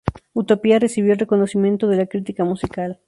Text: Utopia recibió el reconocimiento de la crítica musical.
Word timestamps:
Utopia 0.33 0.79
recibió 0.79 1.13
el 1.13 1.19
reconocimiento 1.19 1.87
de 1.87 1.97
la 1.97 2.07
crítica 2.07 2.43
musical. 2.43 2.97